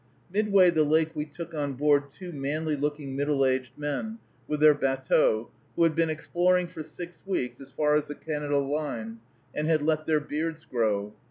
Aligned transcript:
Midway 0.33 0.71
the 0.71 0.83
lake 0.83 1.11
we 1.13 1.25
took 1.25 1.53
on 1.53 1.73
board 1.73 2.09
two 2.09 2.31
manly 2.31 2.75
looking 2.75 3.15
middle 3.15 3.45
aged 3.45 3.77
men, 3.77 4.17
with 4.47 4.59
their 4.59 4.73
batteau, 4.73 5.51
who 5.75 5.83
had 5.83 5.93
been 5.93 6.09
exploring 6.09 6.65
for 6.65 6.81
six 6.81 7.21
weeks 7.23 7.61
as 7.61 7.71
far 7.71 7.93
as 7.93 8.07
the 8.07 8.15
Canada 8.15 8.57
line, 8.57 9.19
and 9.53 9.67
had 9.67 9.83
let 9.83 10.07
their 10.07 10.19
beards 10.19 10.65
grow. 10.65 11.13